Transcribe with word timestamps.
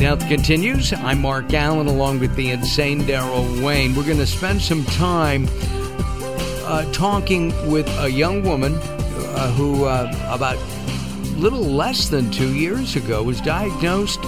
Health 0.00 0.26
continues. 0.28 0.92
I'm 0.92 1.20
Mark 1.20 1.46
Alyn 1.46 1.86
along 1.86 2.20
with 2.20 2.34
the 2.34 2.50
insane 2.50 3.06
Darrell 3.06 3.44
Wayne. 3.62 3.94
We're 3.94 4.04
going 4.04 4.18
to 4.18 4.26
spend 4.26 4.60
some 4.60 4.84
time 4.84 5.48
uh, 6.64 6.90
talking 6.92 7.48
with 7.70 7.88
a 8.00 8.10
young 8.10 8.42
woman 8.42 8.74
uh, 8.74 9.52
who, 9.52 9.84
uh, 9.84 10.12
about 10.28 10.58
little 11.38 11.62
less 11.62 12.08
than 12.08 12.30
two 12.30 12.54
years 12.54 12.96
ago, 12.96 13.22
was 13.22 13.40
diagnosed 13.40 14.20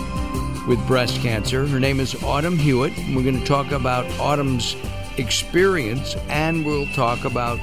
with 0.69 0.79
breast 0.87 1.21
cancer. 1.21 1.67
Her 1.67 1.81
name 1.81 1.99
is 1.99 2.15
Autumn 2.23 2.57
Hewitt. 2.57 2.97
And 2.97 3.17
we're 3.17 3.25
going 3.25 3.41
to 3.41 3.47
talk 3.47 3.73
about 3.73 4.07
Autumn's 4.21 4.77
experience 5.17 6.15
and 6.29 6.65
we'll 6.65 6.87
talk 6.89 7.25
about 7.25 7.59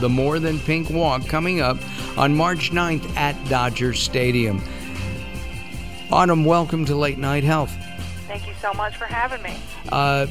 the 0.00 0.08
More 0.08 0.38
Than 0.38 0.58
Pink 0.58 0.90
Walk 0.90 1.26
coming 1.26 1.60
up 1.60 1.78
on 2.18 2.34
March 2.34 2.70
9th 2.72 3.16
at 3.16 3.36
Dodger 3.48 3.94
Stadium. 3.94 4.62
Autumn, 6.10 6.44
welcome 6.44 6.84
to 6.84 6.94
Late 6.94 7.18
Night 7.18 7.44
Health. 7.44 7.72
Thank 8.28 8.46
you 8.46 8.54
so 8.60 8.72
much 8.74 8.96
for 8.96 9.06
having 9.06 9.42
me. 9.42 9.56
Uh, 9.88 10.26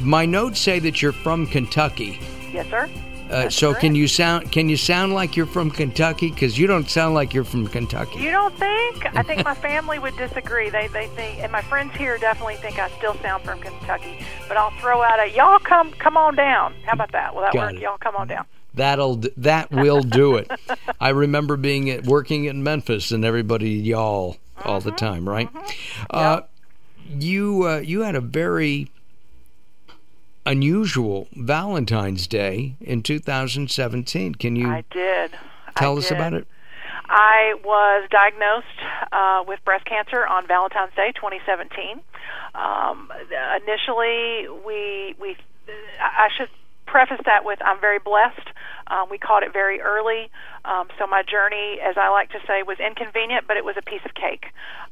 my 0.00 0.26
notes 0.26 0.60
say 0.60 0.78
that 0.80 1.00
you're 1.00 1.12
from 1.12 1.46
Kentucky. 1.46 2.18
Yes, 2.52 2.68
sir. 2.68 2.88
Uh, 3.30 3.50
so 3.50 3.74
can 3.74 3.94
you 3.94 4.08
sound 4.08 4.50
can 4.50 4.70
you 4.70 4.76
sound 4.76 5.12
like 5.12 5.36
you're 5.36 5.44
from 5.46 5.70
Kentucky? 5.70 6.30
Because 6.30 6.58
you 6.58 6.66
don't 6.66 6.88
sound 6.88 7.14
like 7.14 7.34
you're 7.34 7.44
from 7.44 7.66
Kentucky. 7.66 8.20
You 8.20 8.30
don't 8.30 8.54
think? 8.54 9.04
I 9.14 9.22
think 9.22 9.44
my 9.44 9.54
family 9.68 9.98
would 9.98 10.16
disagree. 10.16 10.70
They 10.70 10.88
they 10.88 11.08
think, 11.08 11.40
and 11.40 11.52
my 11.52 11.60
friends 11.60 11.94
here 11.94 12.16
definitely 12.16 12.56
think 12.56 12.78
I 12.78 12.88
still 12.96 13.14
sound 13.16 13.44
from 13.44 13.60
Kentucky. 13.60 14.24
But 14.46 14.56
I'll 14.56 14.70
throw 14.80 15.02
out 15.02 15.20
a 15.20 15.30
y'all 15.30 15.58
come 15.58 15.92
come 15.92 16.16
on 16.16 16.36
down. 16.36 16.74
How 16.84 16.92
about 16.94 17.12
that? 17.12 17.34
Will 17.34 17.42
that 17.42 17.52
Got 17.52 17.66
work? 17.66 17.74
it. 17.74 17.82
Y'all 17.82 17.98
come 17.98 18.16
on 18.16 18.28
down. 18.28 18.46
That'll 18.78 19.22
that 19.36 19.70
will 19.70 20.02
do 20.02 20.36
it. 20.36 20.50
I 21.00 21.10
remember 21.10 21.56
being 21.56 21.90
at, 21.90 22.04
working 22.04 22.44
in 22.44 22.62
Memphis 22.62 23.10
and 23.10 23.24
everybody 23.24 23.70
y'all 23.70 24.36
all 24.64 24.80
the 24.80 24.92
time, 24.92 25.28
right? 25.28 25.48
Uh, 26.10 26.42
you 27.08 27.66
uh, 27.66 27.78
you 27.78 28.02
had 28.02 28.14
a 28.14 28.20
very 28.20 28.90
unusual 30.46 31.28
Valentine's 31.36 32.26
Day 32.26 32.76
in 32.80 33.02
2017. 33.02 34.36
Can 34.36 34.56
you 34.56 34.68
I 34.68 34.84
did. 34.90 35.32
tell 35.76 35.96
I 35.96 35.98
us 35.98 36.08
did. 36.08 36.16
about 36.16 36.34
it? 36.34 36.46
I 37.08 37.54
was 37.64 38.08
diagnosed 38.10 38.66
uh, 39.12 39.42
with 39.46 39.58
breast 39.64 39.86
cancer 39.86 40.26
on 40.26 40.46
Valentine's 40.46 40.94
Day 40.94 41.12
2017. 41.16 42.00
Um, 42.54 43.10
initially, 43.62 44.48
we 44.64 45.14
we 45.20 45.36
I 46.00 46.28
should 46.36 46.48
preface 46.86 47.20
that 47.26 47.44
with 47.44 47.58
I'm 47.64 47.80
very 47.80 47.98
blessed. 47.98 48.47
Um, 48.88 49.08
we 49.10 49.18
caught 49.18 49.42
it 49.42 49.52
very 49.52 49.80
early, 49.80 50.30
um, 50.64 50.88
so 50.98 51.06
my 51.06 51.22
journey, 51.22 51.78
as 51.80 51.96
I 51.96 52.08
like 52.08 52.30
to 52.30 52.40
say, 52.46 52.62
was 52.62 52.78
inconvenient, 52.80 53.46
but 53.46 53.56
it 53.56 53.64
was 53.64 53.76
a 53.76 53.82
piece 53.82 54.00
of 54.04 54.14
cake. 54.14 54.46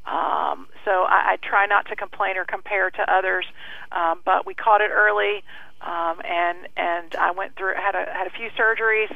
Um, 0.05 0.67
so 0.85 1.03
I, 1.03 1.33
I 1.33 1.37
try 1.41 1.65
not 1.65 1.87
to 1.87 1.95
complain 1.95 2.37
or 2.37 2.45
compare 2.45 2.89
to 2.91 3.11
others, 3.11 3.45
um, 3.91 4.21
but 4.23 4.45
we 4.45 4.53
caught 4.53 4.81
it 4.81 4.91
early, 4.91 5.43
um, 5.81 6.21
and 6.23 6.67
and 6.77 7.15
I 7.15 7.31
went 7.31 7.55
through 7.55 7.75
had 7.75 7.95
a 7.95 8.05
had 8.11 8.27
a 8.27 8.31
few 8.31 8.49
surgeries, 8.57 9.11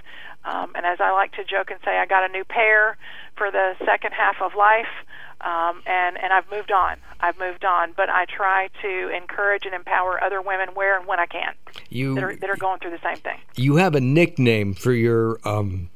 um, 0.46 0.72
and 0.76 0.86
as 0.86 1.00
I 1.00 1.12
like 1.12 1.34
to 1.34 1.44
joke 1.44 1.72
and 1.72 1.80
say, 1.86 1.98
I 1.98 2.06
got 2.06 2.30
a 2.30 2.32
new 2.32 2.44
pair 2.44 2.98
for 3.38 3.52
the 3.52 3.74
second 3.86 4.12
half 4.14 4.42
of 4.42 4.54
life. 4.56 4.92
Um, 5.44 5.82
and 5.86 6.18
and 6.18 6.32
I've 6.34 6.50
moved 6.52 6.72
on. 6.72 6.98
I've 7.20 7.38
moved 7.40 7.66
on, 7.66 7.94
but 7.98 8.10
I 8.10 8.26
try 8.26 8.70
to 8.82 9.10
encourage 9.16 9.66
and 9.66 9.74
empower 9.74 10.24
other 10.24 10.42
women 10.42 10.70
where 10.74 10.98
and 10.98 11.08
when 11.08 11.20
I 11.20 11.26
can 11.26 11.54
You 11.90 12.16
that 12.16 12.24
are 12.24 12.36
that 12.36 12.50
are 12.50 12.56
going 12.58 12.80
through 12.80 12.92
the 12.92 13.00
same 13.04 13.18
thing. 13.18 13.40
you 13.56 13.78
have 13.78 13.96
a 13.96 14.02
nickname 14.02 14.74
for 14.74 14.94
your 14.94 15.40
um 15.44 15.90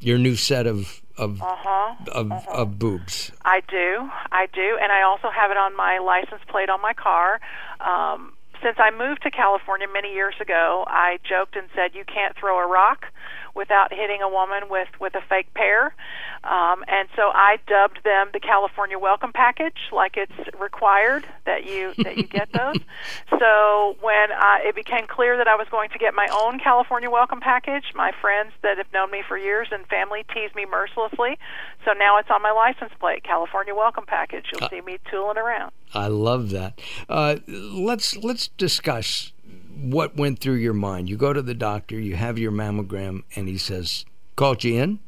your 0.00 0.18
new 0.18 0.36
set 0.36 0.66
of 0.66 1.00
of 1.16 1.40
Uh 1.42 1.46
huh. 1.58 1.94
of, 2.12 2.32
of 2.48 2.78
boobs. 2.78 3.30
I 3.44 3.60
do. 3.68 4.08
I 4.32 4.46
do, 4.52 4.78
and 4.80 4.90
I 4.92 5.02
also 5.02 5.28
have 5.30 5.50
it 5.50 5.56
on 5.56 5.76
my 5.76 5.98
license 5.98 6.40
plate 6.48 6.70
on 6.70 6.80
my 6.80 6.94
car. 6.94 7.40
Um, 7.80 8.32
since 8.62 8.76
I 8.78 8.90
moved 8.90 9.22
to 9.22 9.30
California 9.30 9.86
many 9.92 10.12
years 10.12 10.34
ago, 10.40 10.84
I 10.86 11.18
joked 11.28 11.56
and 11.56 11.68
said, 11.74 11.94
"You 11.94 12.04
can't 12.04 12.36
throw 12.36 12.58
a 12.58 12.66
rock 12.66 13.06
without 13.54 13.92
hitting 13.92 14.22
a 14.22 14.28
woman 14.28 14.64
with 14.68 14.88
with 15.00 15.14
a 15.14 15.22
fake 15.28 15.52
pair." 15.54 15.94
Um, 16.42 16.84
and 16.88 17.08
so 17.16 17.30
I 17.34 17.58
dubbed 17.66 18.02
them 18.02 18.30
the 18.32 18.40
California 18.40 18.98
Welcome 18.98 19.32
Package, 19.32 19.76
like 19.92 20.16
it's 20.16 20.32
required 20.58 21.26
that 21.44 21.66
you 21.66 21.92
that 21.98 22.16
you 22.16 22.24
get 22.24 22.50
those. 22.52 22.76
so 23.38 23.96
when 24.00 24.32
I, 24.32 24.62
it 24.64 24.74
became 24.74 25.06
clear 25.06 25.36
that 25.36 25.48
I 25.48 25.56
was 25.56 25.66
going 25.70 25.90
to 25.90 25.98
get 25.98 26.14
my 26.14 26.28
own 26.32 26.58
California 26.58 27.10
Welcome 27.10 27.40
Package, 27.40 27.92
my 27.94 28.12
friends 28.20 28.52
that 28.62 28.78
have 28.78 28.90
known 28.92 29.10
me 29.10 29.22
for 29.26 29.36
years 29.36 29.68
and 29.70 29.86
family 29.88 30.24
teased 30.32 30.54
me 30.54 30.64
mercilessly. 30.64 31.38
So 31.84 31.92
now 31.92 32.18
it's 32.18 32.30
on 32.30 32.42
my 32.42 32.52
license 32.52 32.92
plate, 32.98 33.22
California 33.22 33.74
Welcome 33.74 34.06
Package. 34.06 34.46
You'll 34.52 34.68
see 34.70 34.80
me 34.80 34.98
tooling 35.10 35.36
around. 35.36 35.72
I 35.92 36.06
love 36.06 36.50
that. 36.50 36.80
Uh, 37.08 37.36
let's 37.46 38.16
let's 38.16 38.48
discuss 38.48 39.32
what 39.80 40.16
went 40.16 40.40
through 40.40 40.54
your 40.54 40.74
mind. 40.74 41.08
You 41.08 41.16
go 41.16 41.32
to 41.32 41.42
the 41.42 41.54
doctor, 41.54 41.98
you 41.98 42.16
have 42.16 42.38
your 42.38 42.52
mammogram, 42.52 43.22
and 43.34 43.48
he 43.48 43.58
says, 43.58 44.04
"Called 44.36 44.64
you 44.64 44.80
in." 44.80 44.98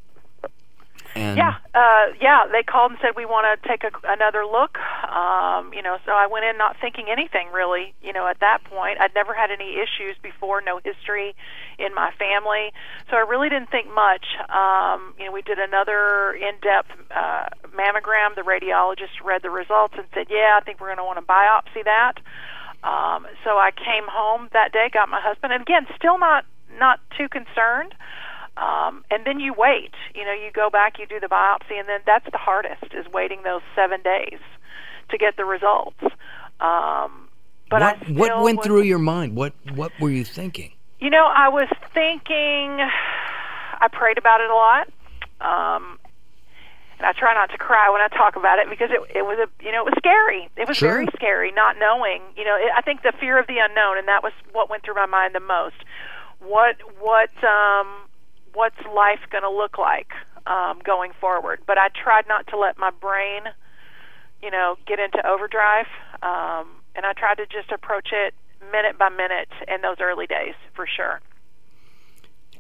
And 1.15 1.37
Yeah, 1.37 1.57
uh, 1.75 2.07
yeah. 2.21 2.45
They 2.51 2.63
called 2.63 2.93
and 2.93 3.01
said 3.03 3.11
we 3.17 3.27
want 3.27 3.45
to 3.45 3.69
take 3.69 3.85
a, 3.85 3.91
another 4.05 4.47
look. 4.47 4.79
Um, 4.79 5.73
you 5.75 5.83
know, 5.83 5.99
so 6.07 6.13
I 6.13 6.27
went 6.27 6.47
in 6.47 6.57
not 6.57 6.77
thinking 6.81 7.09
anything 7.11 7.49
really. 7.53 7.93
You 8.03 8.13
know, 8.13 8.27
at 8.27 8.41
that 8.41 8.65
point, 8.65 8.99
I'd 9.01 9.15
never 9.15 9.35
had 9.35 9.51
any 9.51 9.77
issues 9.77 10.17
before, 10.23 10.63
no 10.63 10.81
history 10.83 11.35
in 11.79 11.95
my 11.95 12.13
family, 12.19 12.73
so 13.11 13.17
I 13.17 13.21
really 13.21 13.49
didn't 13.49 13.71
think 13.71 13.93
much. 13.93 14.25
Um, 14.49 15.15
you 15.19 15.27
know, 15.27 15.33
we 15.33 15.43
did 15.43 15.59
another 15.59 16.33
in-depth 16.33 16.93
uh, 17.11 17.49
mammogram. 17.77 18.35
The 18.35 18.43
radiologist 18.43 19.23
read 19.23 19.43
the 19.43 19.51
results 19.51 19.95
and 19.99 20.07
said, 20.15 20.29
"Yeah, 20.31 20.59
I 20.59 20.65
think 20.65 20.81
we're 20.81 20.89
going 20.89 20.99
to 20.99 21.05
want 21.05 21.19
to 21.19 21.27
biopsy 21.27 21.85
that." 21.85 22.21
Um, 22.85 23.27
so 23.45 23.51
I 23.59 23.71
came 23.71 24.05
home 24.11 24.49
that 24.53 24.73
day, 24.73 24.91
got 24.93 25.09
my 25.09 25.21
husband, 25.21 25.53
and 25.53 25.63
again, 25.63 25.87
still 25.97 26.19
not 26.19 26.45
not 26.79 27.01
too 27.17 27.29
concerned. 27.29 27.95
Um, 28.57 29.05
and 29.11 29.25
then 29.25 29.41
you 29.41 29.55
wait. 29.57 29.93
You 30.15 30.25
know, 30.25 30.33
you 30.33 30.51
go 30.53 30.69
back, 30.69 30.99
you 30.99 31.07
do 31.07 31.21
the 31.21 31.27
biopsy, 31.27 31.79
and 31.79 31.89
then 31.89 32.01
that's 32.07 32.27
the 32.31 32.39
hardest 32.39 32.85
is 32.93 33.07
waiting 33.13 33.43
those 33.45 33.63
seven 33.75 34.03
days 34.03 34.41
to 35.11 35.19
get 35.19 35.37
the 35.37 35.45
results. 35.45 36.03
Um, 36.61 37.29
but 37.71 37.81
what 37.81 37.83
I 37.83 38.13
what 38.13 38.43
went 38.43 38.59
was- 38.59 38.67
through 38.67 38.83
your 38.83 38.99
mind? 38.99 39.37
What 39.37 39.55
what 39.75 39.93
were 40.01 40.11
you 40.11 40.25
thinking? 40.25 40.73
You 41.01 41.11
know, 41.11 41.27
I 41.35 41.49
was 41.49 41.69
thinking. 41.95 42.79
I 43.81 43.89
prayed 43.91 44.19
about 44.19 44.41
it 44.41 44.51
a 44.51 44.55
lot. 44.55 44.89
Um, 45.41 45.99
I 47.05 47.13
try 47.13 47.35
not 47.35 47.51
to 47.51 47.59
cry 47.59 47.91
when 47.91 48.01
I 48.01 48.09
talk 48.09 48.37
about 48.37 48.59
it 48.59 48.69
because 48.71 48.91
it 48.91 49.01
it 49.17 49.23
was 49.23 49.39
a 49.39 49.65
you 49.65 49.73
know 49.73 49.81
it 49.87 49.91
was 49.91 49.95
scary. 49.99 50.49
It 50.57 50.69
was 50.69 50.77
Sure. 50.77 50.91
very 50.91 51.07
scary 51.15 51.53
not 51.53 51.77
knowing. 51.79 52.23
You 52.37 52.45
know, 52.45 52.57
it, 52.57 52.71
I 52.77 52.83
think 52.83 53.03
the 53.03 53.13
fear 53.19 53.39
of 53.39 53.47
the 53.47 53.59
unknown, 53.59 53.99
and 53.99 54.09
that 54.09 54.23
was 54.23 54.33
what 54.53 54.71
went 54.71 54.85
through 54.85 54.95
my 54.95 55.07
mind 55.07 55.35
the 55.35 55.41
most. 55.41 55.77
What 56.41 56.77
what 57.01 57.31
um, 57.45 57.89
what's 58.55 58.81
life 58.95 59.21
going 59.31 59.43
to 59.45 59.51
look 59.51 59.79
like 59.79 60.09
um, 60.47 60.81
going 60.85 61.13
forward? 61.21 61.61
But 61.67 61.79
I 61.79 61.89
tried 61.89 62.27
not 62.29 62.47
to 62.49 62.59
let 62.59 62.79
my 62.79 62.91
brain, 62.91 63.43
you 64.43 64.51
know, 64.51 64.77
get 64.87 64.99
into 64.99 65.27
overdrive, 65.27 65.87
um, 66.23 66.67
and 66.95 67.07
I 67.07 67.13
tried 67.13 67.37
to 67.37 67.47
just 67.47 67.71
approach 67.71 68.09
it 68.13 68.35
minute 68.71 68.99
by 68.99 69.09
minute 69.09 69.49
in 69.69 69.83
those 69.83 69.97
early 70.01 70.27
days 70.27 70.55
for 70.75 70.87
sure. 70.87 71.21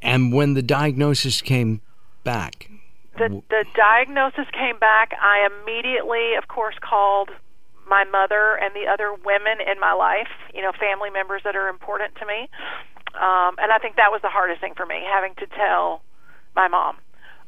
And 0.00 0.32
when 0.32 0.54
the 0.54 0.62
diagnosis 0.62 1.40
came 1.40 1.80
back, 2.24 2.68
the 3.22 3.42
the 3.50 3.64
diagnosis 3.74 4.46
came 4.52 4.78
back, 4.78 5.12
I 5.20 5.46
immediately, 5.46 6.34
of 6.34 6.48
course, 6.48 6.74
called 6.80 7.30
my 7.88 8.04
mother 8.04 8.58
and 8.60 8.74
the 8.74 8.90
other 8.90 9.12
women 9.12 9.58
in 9.60 9.78
my 9.80 9.92
life, 9.92 10.30
you 10.54 10.62
know, 10.62 10.72
family 10.78 11.10
members 11.10 11.42
that 11.44 11.56
are 11.56 11.68
important 11.68 12.14
to 12.16 12.26
me. 12.26 12.48
Um, 13.14 13.56
and 13.58 13.70
I 13.70 13.78
think 13.78 13.96
that 13.96 14.10
was 14.10 14.22
the 14.22 14.30
hardest 14.30 14.60
thing 14.60 14.74
for 14.74 14.86
me, 14.86 15.02
having 15.06 15.34
to 15.36 15.46
tell 15.46 16.02
my 16.56 16.68
mom. 16.68 16.96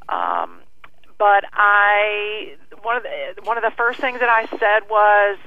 Um, 0.07 0.59
but 1.17 1.43
I 1.53 2.55
one 2.83 2.97
of 2.97 3.03
the 3.03 3.41
one 3.43 3.57
of 3.57 3.63
the 3.63 3.73
first 3.75 3.99
things 3.99 4.19
that 4.19 4.29
I 4.29 4.45
said 4.45 4.89
was, 4.89 5.37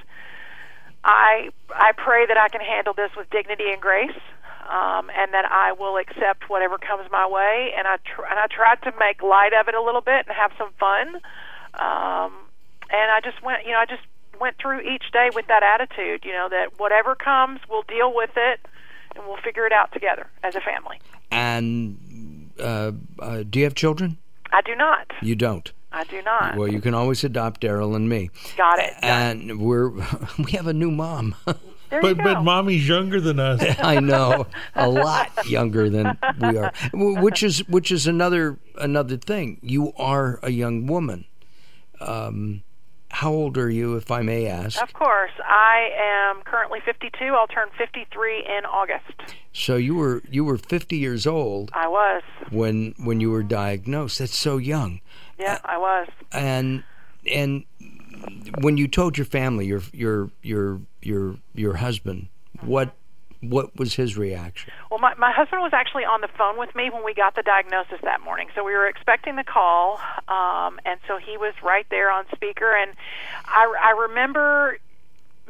I 1.04 1.50
I 1.70 1.92
pray 1.92 2.26
that 2.26 2.36
I 2.36 2.48
can 2.48 2.60
handle 2.60 2.94
this 2.94 3.10
with 3.16 3.31
dignity 3.31 3.70
and 3.72 3.81
grace, 3.81 4.19
um, 4.69 5.11
and 5.17 5.32
that 5.32 5.44
I 5.50 5.73
will 5.73 5.97
accept 5.97 6.49
whatever 6.49 6.79
comes 6.79 7.11
my 7.11 7.26
way. 7.26 7.73
And 7.76 7.87
I 7.88 7.97
tr- 8.05 8.25
and 8.31 8.38
I 8.38 8.47
tried 8.47 8.82
to 8.82 8.93
make 8.99 9.23
light 9.23 9.53
of 9.59 9.69
it 9.69 9.75
a 9.75 9.82
little 9.82 10.00
bit 10.03 10.26
and 10.26 10.37
have 10.37 10.53
some 10.59 10.70
fun. 10.79 11.17
Um, 11.75 12.32
and 12.91 13.11
I 13.12 13.20
just 13.23 13.43
went, 13.43 13.65
you 13.67 13.73
know, 13.73 13.79
I 13.79 13.87
just 13.87 14.03
went 14.41 14.56
through 14.59 14.81
each 14.81 15.11
day 15.12 15.31
with 15.35 15.47
that 15.49 15.62
attitude, 15.62 16.25
you 16.25 16.32
know, 16.32 16.49
that 16.50 16.79
whatever 16.79 17.15
comes, 17.15 17.61
we'll 17.69 17.82
deal 17.82 18.15
with 18.15 18.31
it, 18.37 18.61
and 19.17 19.25
we'll 19.26 19.37
figure 19.38 19.67
it 19.67 19.73
out 19.73 19.93
together 19.93 20.26
as 20.43 20.55
a 20.55 20.61
family. 20.61 21.00
and 21.31 22.50
uh, 22.61 22.93
uh, 23.20 23.43
do 23.49 23.59
you 23.61 23.65
have 23.65 23.75
children? 23.75 24.19
I 24.53 24.62
do 24.62 24.75
not. 24.75 25.12
You 25.23 25.35
don't. 25.37 25.70
I 25.93 26.05
do 26.05 26.20
not. 26.23 26.56
Well, 26.56 26.69
you 26.69 26.81
can 26.81 26.93
always 26.94 27.23
adopt 27.25 27.61
Darrell 27.61 27.94
and 27.94 28.09
me. 28.09 28.31
Got 28.56 28.79
it. 28.79 28.94
Got 29.00 29.03
it. 29.03 29.03
And 29.03 29.61
we're 29.61 29.88
we 30.38 30.53
have 30.53 30.67
a 30.67 30.73
new 30.73 30.91
mom. 30.91 31.35
There 31.90 32.00
But 32.02 32.19
but 32.19 32.43
mommy's 32.43 32.87
younger 32.87 33.20
than 33.20 33.40
us. 33.40 33.62
I 33.79 34.00
know 34.00 34.46
a 34.75 34.88
lot 35.06 35.46
younger 35.49 35.88
than 35.88 36.19
we 36.40 36.56
are, 36.56 36.73
which 36.93 37.43
is 37.43 37.67
which 37.69 37.90
is 37.90 38.06
another 38.06 38.58
another 38.76 39.17
thing. 39.17 39.58
You 39.62 39.93
are 39.96 40.38
a 40.43 40.50
young 40.50 40.87
woman. 40.87 41.25
Um, 42.00 42.62
how 43.11 43.32
old 43.32 43.56
are 43.56 43.70
you, 43.70 43.96
if 43.96 44.11
I 44.11 44.20
may 44.23 44.46
ask? 44.46 44.81
Of 44.82 44.93
course. 44.93 45.32
I 45.44 45.88
am 45.99 46.43
currently 46.43 46.81
52. 46.85 47.25
I'll 47.25 47.46
turn 47.46 47.69
53 47.76 48.44
in 48.46 48.64
August. 48.67 49.34
So 49.52 49.76
you 49.76 49.94
were 49.94 50.23
you 50.31 50.44
were 50.44 50.58
50 50.58 50.96
years 50.96 51.26
old 51.26 51.70
I 51.73 51.88
was. 51.88 52.23
when 52.50 52.94
when 52.99 53.20
you 53.20 53.31
were 53.31 53.43
diagnosed. 53.43 54.19
That's 54.19 54.38
so 54.38 54.58
young. 54.58 55.00
Yeah, 55.38 55.58
I 55.64 55.79
was. 55.79 56.08
And 56.32 56.84
and 57.26 57.64
when 58.61 58.76
you 58.76 58.88
told 58.88 59.17
your 59.17 59.25
family, 59.25 59.67
your 59.67 59.82
your 59.93 60.31
your 60.43 60.81
your 61.02 61.36
your 61.54 61.76
husband, 61.76 62.28
what 62.60 62.94
what 63.40 63.76
was 63.76 63.94
his 63.94 64.16
reaction? 64.16 64.72
Well, 64.90 64.98
my, 64.98 65.14
my 65.14 65.30
husband 65.30 65.62
was 65.62 65.72
actually 65.72 66.04
on 66.04 66.20
the 66.20 66.28
phone 66.36 66.58
with 66.58 66.74
me 66.74 66.90
when 66.90 67.04
we 67.04 67.14
got 67.14 67.36
the 67.36 67.42
diagnosis 67.42 68.00
that 68.02 68.20
morning. 68.20 68.48
So 68.54 68.64
we 68.64 68.72
were 68.72 68.88
expecting 68.88 69.36
the 69.36 69.44
call, 69.44 70.00
um, 70.26 70.80
and 70.84 70.98
so 71.06 71.18
he 71.18 71.36
was 71.36 71.54
right 71.62 71.86
there 71.90 72.10
on 72.10 72.24
speaker. 72.34 72.74
And 72.74 72.94
I, 73.44 73.72
I 73.80 73.90
remember 74.08 74.78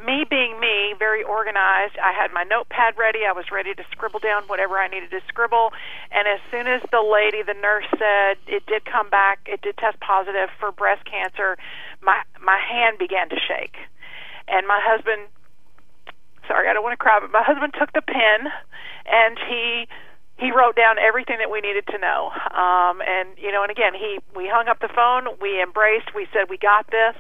me 0.04 0.24
being 0.28 0.60
me, 0.60 0.94
very 0.98 1.24
organized. 1.24 1.96
I 1.98 2.12
had 2.12 2.32
my 2.32 2.44
notepad 2.44 2.96
ready. 2.98 3.20
I 3.26 3.32
was 3.32 3.50
ready 3.50 3.74
to 3.74 3.84
scribble 3.90 4.20
down 4.20 4.44
whatever 4.44 4.78
I 4.78 4.88
needed 4.88 5.10
to 5.10 5.20
scribble. 5.26 5.72
And 6.10 6.28
as 6.28 6.40
soon 6.50 6.66
as 6.66 6.82
the 6.92 7.02
lady, 7.02 7.42
the 7.42 7.54
nurse 7.54 7.86
said 7.98 8.36
it 8.46 8.66
did 8.66 8.84
come 8.84 9.10
back, 9.10 9.40
it 9.46 9.62
did 9.62 9.76
test 9.78 9.98
positive 10.00 10.50
for 10.60 10.70
breast 10.72 11.04
cancer, 11.04 11.56
my 12.02 12.22
my 12.40 12.58
hand 12.58 12.98
began 12.98 13.28
to 13.30 13.36
shake. 13.36 13.76
And 14.46 14.66
my 14.66 14.80
husband 14.82 15.28
sorry, 16.48 16.68
I 16.68 16.72
don't 16.72 16.82
want 16.82 16.98
to 16.98 17.02
cry, 17.02 17.20
but 17.20 17.30
my 17.30 17.42
husband 17.44 17.74
took 17.78 17.92
the 17.92 18.02
pen 18.02 18.50
and 19.06 19.38
he 19.48 19.86
he 20.38 20.52
wrote 20.52 20.76
down 20.76 20.98
everything 20.98 21.38
that 21.38 21.50
we 21.50 21.60
needed 21.60 21.86
to 21.88 21.98
know. 21.98 22.30
Um, 22.54 23.02
and 23.02 23.28
you 23.36 23.52
know, 23.52 23.62
and 23.62 23.70
again, 23.70 23.92
he 23.94 24.18
we 24.34 24.48
hung 24.48 24.68
up 24.68 24.80
the 24.80 24.88
phone, 24.88 25.28
we 25.40 25.62
embraced, 25.62 26.14
we 26.14 26.26
said 26.32 26.48
we 26.48 26.58
got 26.58 26.90
this. 26.90 27.16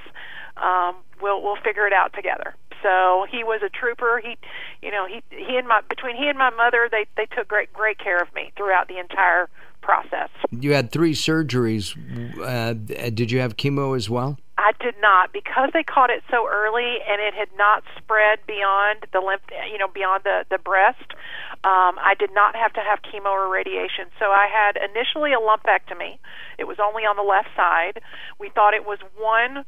Um, 0.56 0.96
we'll 1.20 1.42
we'll 1.42 1.60
figure 1.62 1.86
it 1.86 1.92
out 1.92 2.12
together. 2.14 2.54
So 2.82 3.26
he 3.30 3.42
was 3.42 3.60
a 3.64 3.68
trooper. 3.68 4.20
He, 4.22 4.36
you 4.82 4.90
know, 4.90 5.06
he 5.06 5.22
he 5.30 5.56
and 5.56 5.66
my 5.66 5.80
between 5.88 6.16
he 6.16 6.28
and 6.28 6.38
my 6.38 6.50
mother, 6.50 6.88
they 6.90 7.06
they 7.16 7.26
took 7.26 7.48
great 7.48 7.72
great 7.72 7.98
care 7.98 8.20
of 8.20 8.32
me 8.34 8.52
throughout 8.56 8.88
the 8.88 8.98
entire 8.98 9.48
process. 9.80 10.30
You 10.50 10.74
had 10.74 10.92
three 10.92 11.14
surgeries. 11.14 11.96
Uh, 12.40 12.74
did 13.10 13.30
you 13.30 13.40
have 13.40 13.56
chemo 13.56 13.96
as 13.96 14.08
well? 14.08 14.38
I 14.58 14.72
did 14.80 14.96
not 15.00 15.32
because 15.32 15.70
they 15.72 15.84
caught 15.84 16.10
it 16.10 16.22
so 16.28 16.48
early 16.50 16.98
and 17.08 17.22
it 17.22 17.32
had 17.32 17.48
not 17.56 17.84
spread 17.96 18.40
beyond 18.44 19.06
the 19.12 19.20
lymph, 19.20 19.42
you 19.70 19.78
know, 19.78 19.86
beyond 19.86 20.24
the 20.24 20.44
the 20.50 20.58
breast. 20.58 21.14
Um, 21.62 21.94
I 22.02 22.14
did 22.18 22.34
not 22.34 22.56
have 22.56 22.72
to 22.74 22.80
have 22.80 22.98
chemo 23.02 23.30
or 23.30 23.48
radiation. 23.48 24.10
So 24.18 24.26
I 24.26 24.48
had 24.50 24.76
initially 24.76 25.32
a 25.32 25.38
lumpectomy. 25.38 26.18
It 26.58 26.66
was 26.66 26.78
only 26.82 27.02
on 27.04 27.16
the 27.16 27.22
left 27.22 27.48
side. 27.54 28.02
We 28.38 28.50
thought 28.50 28.74
it 28.74 28.84
was 28.84 28.98
one 29.16 29.64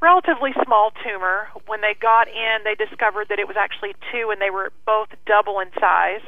relatively 0.00 0.52
small 0.64 0.92
tumor. 1.04 1.48
When 1.66 1.82
they 1.82 1.94
got 2.00 2.28
in, 2.28 2.64
they 2.64 2.74
discovered 2.74 3.28
that 3.28 3.38
it 3.38 3.46
was 3.46 3.56
actually 3.60 3.94
two, 4.10 4.30
and 4.32 4.40
they 4.40 4.50
were 4.50 4.72
both 4.86 5.08
double 5.26 5.60
in 5.60 5.68
size. 5.78 6.24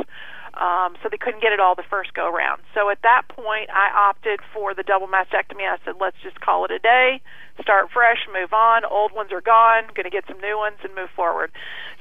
Um, 0.53 0.97
so 1.03 1.09
they 1.09 1.17
couldn't 1.17 1.41
get 1.41 1.53
it 1.53 1.61
all 1.61 1.75
the 1.75 1.89
first 1.89 2.13
go 2.13 2.31
round. 2.31 2.61
So 2.75 2.91
at 2.91 3.01
that 3.03 3.23
point, 3.29 3.71
I 3.73 3.89
opted 3.89 4.41
for 4.53 4.75
the 4.75 4.83
double 4.83 5.09
mastectomy. 5.09 5.65
I 5.65 5.79
said, 5.85 5.95
let's 5.99 6.17
just 6.23 6.41
call 6.41 6.67
it 6.67 6.71
a 6.71 6.79
day, 6.79 7.23
start 7.61 7.91
fresh, 7.91 8.27
move 8.33 8.53
on. 8.53 8.85
Old 8.85 9.13
ones 9.13 9.33
are 9.33 9.41
gone, 9.41 9.85
going 9.95 10.05
to 10.05 10.11
get 10.11 10.25
some 10.27 10.41
new 10.41 10.57
ones 10.57 10.77
and 10.83 10.95
move 10.95 11.11
forward. 11.11 11.51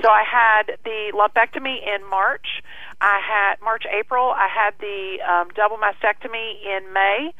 So 0.02 0.10
I 0.10 0.24
had 0.24 0.78
the 0.84 1.12
lumpectomy 1.14 1.78
in 1.84 2.08
March. 2.10 2.64
I 3.02 3.20
had 3.20 3.62
March, 3.62 3.84
April. 3.92 4.32
I 4.32 4.48
had 4.48 4.74
the 4.80 5.20
um, 5.28 5.50
double 5.56 5.78
mastectomy 5.78 6.64
in 6.66 6.94
May, 6.94 7.34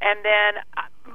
and 0.00 0.18
then 0.24 0.62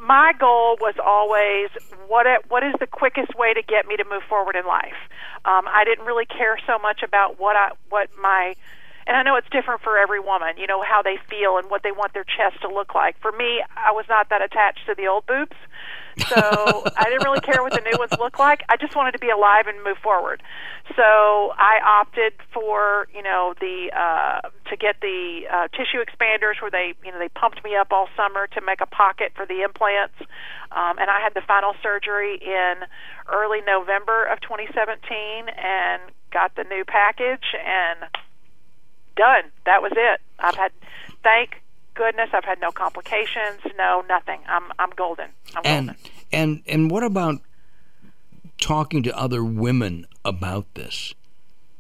my 0.02 0.34
goal 0.40 0.78
was 0.80 0.96
always 1.04 1.70
what 2.08 2.26
what 2.48 2.64
is 2.64 2.74
the 2.80 2.88
quickest 2.88 3.36
way 3.36 3.54
to 3.54 3.62
get 3.62 3.88
me 3.88 3.98
to 3.98 4.06
move 4.06 4.24
forward 4.30 4.56
in 4.56 4.66
life. 4.66 4.98
Um, 5.46 5.68
I 5.68 5.84
didn't 5.84 6.06
really 6.06 6.26
care 6.26 6.58
so 6.66 6.80
much 6.80 7.04
about 7.04 7.40
what 7.40 7.56
I 7.56 7.72
what 7.90 8.10
my 8.22 8.56
and 9.08 9.18
I 9.18 9.24
know 9.24 9.36
it's 9.36 9.50
different 9.50 9.82
for 9.82 9.98
every 9.98 10.20
woman, 10.20 10.58
you 10.58 10.68
know, 10.68 10.84
how 10.84 11.02
they 11.02 11.18
feel 11.30 11.58
and 11.58 11.70
what 11.70 11.82
they 11.82 11.92
want 11.92 12.14
their 12.14 12.24
chest 12.24 12.62
to 12.62 12.68
look 12.68 12.94
like. 12.94 13.20
For 13.20 13.32
me, 13.32 13.64
I 13.76 13.92
was 13.92 14.06
not 14.08 14.30
that 14.30 14.44
attached 14.44 14.86
to 14.86 14.94
the 14.96 15.08
old 15.08 15.26
boobs. 15.26 15.56
So 16.28 16.84
I 16.98 17.06
didn't 17.06 17.24
really 17.24 17.42
care 17.42 17.62
what 17.62 17.74
the 17.74 17.82
new 17.82 17.98
ones 17.98 18.12
look 18.20 18.40
like. 18.40 18.64
I 18.70 18.78
just 18.78 18.96
wanted 18.96 19.12
to 19.14 19.20
be 19.20 19.30
alive 19.30 19.68
and 19.68 19.84
move 19.84 19.98
forward. 19.98 20.44
So 20.96 21.04
I 21.04 21.80
opted 21.86 22.34
for, 22.54 23.08
you 23.14 23.22
know, 23.22 23.54
the 23.60 23.92
uh 23.96 24.50
to 24.70 24.78
get 24.78 25.02
the 25.02 25.42
uh 25.52 25.68
tissue 25.70 26.04
expanders 26.04 26.62
where 26.62 26.72
they, 26.72 26.94
you 27.04 27.12
know, 27.12 27.20
they 27.20 27.30
pumped 27.30 27.64
me 27.64 27.76
up 27.76 27.88
all 27.92 28.08
summer 28.16 28.48
to 28.48 28.62
make 28.62 28.82
a 28.82 28.88
pocket 28.88 29.32
for 29.36 29.46
the 29.46 29.62
implants. 29.62 30.16
Um 30.72 30.98
and 31.00 31.10
I 31.10 31.22
had 31.22 31.34
the 31.34 31.42
final 31.48 31.74
surgery 31.82 32.36
in 32.42 32.76
early 33.32 33.62
November 33.62 34.26
of 34.26 34.42
2017 34.42 35.50
and 35.50 36.02
got 36.32 36.56
the 36.56 36.64
new 36.64 36.84
package 36.86 37.56
and 37.56 38.10
done. 39.16 39.52
That 39.66 39.82
was 39.82 39.92
it. 39.96 40.22
I've 40.40 40.56
had, 40.56 40.72
thank 41.24 41.62
goodness, 42.00 42.30
I've 42.32 42.46
had 42.46 42.62
no 42.62 42.72
complications, 42.72 43.60
no 43.78 44.04
nothing. 44.08 44.40
I'm 44.48 44.72
I'm 44.80 44.90
golden. 44.92 45.28
I'm 45.54 45.62
and 45.66 45.88
golden. 45.88 45.96
and 46.32 46.64
and 46.66 46.90
what 46.90 47.04
about 47.04 47.42
talking 48.62 49.04
to 49.04 49.18
other 49.18 49.44
women 49.44 50.08
about 50.24 50.74
this? 50.76 51.14